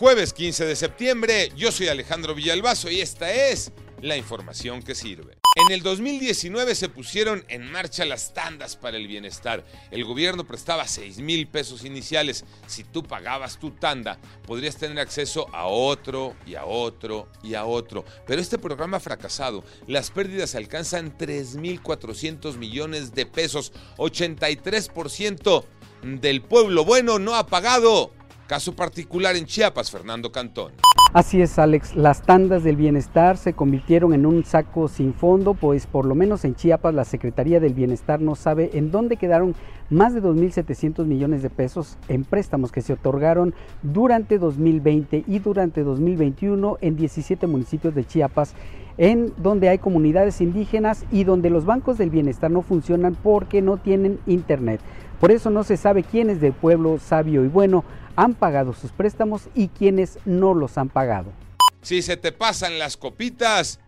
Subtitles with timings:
[0.00, 5.36] Jueves 15 de septiembre, yo soy Alejandro Villalbazo y esta es la información que sirve.
[5.56, 9.62] En el 2019 se pusieron en marcha las tandas para el bienestar.
[9.90, 12.46] El gobierno prestaba 6 mil pesos iniciales.
[12.66, 17.66] Si tú pagabas tu tanda, podrías tener acceso a otro y a otro y a
[17.66, 18.06] otro.
[18.26, 19.64] Pero este programa ha fracasado.
[19.86, 23.74] Las pérdidas alcanzan 3.400 millones de pesos.
[23.98, 25.62] 83%
[26.04, 28.14] del pueblo bueno no ha pagado.
[28.50, 30.72] Caso particular en Chiapas, Fernando Cantón.
[31.12, 31.94] Así es, Alex.
[31.94, 36.44] Las tandas del bienestar se convirtieron en un saco sin fondo, pues por lo menos
[36.44, 39.54] en Chiapas la Secretaría del Bienestar no sabe en dónde quedaron
[39.88, 45.84] más de 2.700 millones de pesos en préstamos que se otorgaron durante 2020 y durante
[45.84, 48.56] 2021 en 17 municipios de Chiapas,
[48.98, 53.76] en donde hay comunidades indígenas y donde los bancos del bienestar no funcionan porque no
[53.76, 54.80] tienen internet.
[55.20, 57.84] Por eso no se sabe quién es del pueblo sabio y bueno
[58.20, 61.32] han pagado sus préstamos y quienes no los han pagado.
[61.80, 63.80] Si se te pasan las copitas,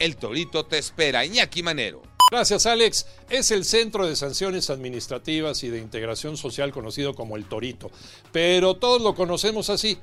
[0.00, 1.24] el torito te espera.
[1.24, 2.02] Iñaki Manero.
[2.32, 3.06] Gracias, Alex.
[3.30, 7.92] Es el Centro de Sanciones Administrativas y de Integración Social conocido como el Torito.
[8.32, 9.98] Pero todos lo conocemos así.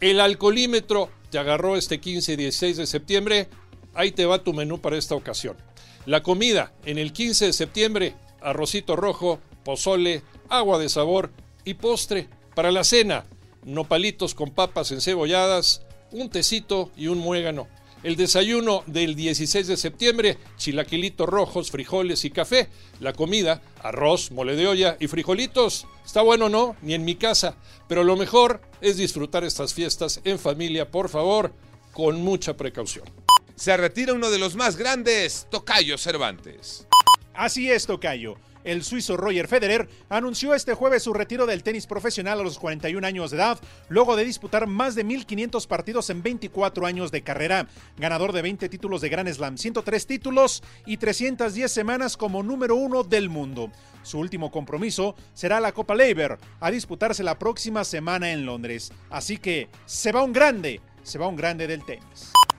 [0.00, 3.48] El alcoholímetro te agarró este 15 y 16 de septiembre.
[3.94, 5.56] Ahí te va tu menú para esta ocasión.
[6.06, 11.32] La comida en el 15 de septiembre, arrocito rojo, pozole, agua de sabor
[11.64, 12.28] y postre.
[12.54, 13.24] Para la cena,
[13.64, 17.68] nopalitos con papas encebolladas, un tecito y un muégano.
[18.04, 22.68] El desayuno del 16 de septiembre, chilaquilitos rojos, frijoles y café.
[23.00, 25.86] La comida, arroz, mole de olla y frijolitos.
[26.04, 26.76] Está bueno, ¿no?
[26.82, 27.56] Ni en mi casa.
[27.88, 31.54] Pero lo mejor es disfrutar estas fiestas en familia, por favor,
[31.92, 33.06] con mucha precaución.
[33.56, 36.86] Se retira uno de los más grandes, Tocayo Cervantes.
[37.32, 38.36] Así es, Tocayo.
[38.64, 43.06] El suizo Roger Federer anunció este jueves su retiro del tenis profesional a los 41
[43.06, 47.68] años de edad, luego de disputar más de 1.500 partidos en 24 años de carrera.
[47.98, 53.04] Ganador de 20 títulos de Grand Slam, 103 títulos y 310 semanas como número uno
[53.04, 53.70] del mundo.
[54.02, 58.92] Su último compromiso será la Copa Leiber, a disputarse la próxima semana en Londres.
[59.10, 62.32] Así que se va un grande, se va un grande del tenis.